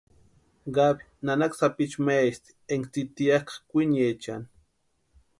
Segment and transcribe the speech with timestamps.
[0.75, 4.47] Gaby nanaka sapichu maesti énka tsitiakʼa kwiniechani.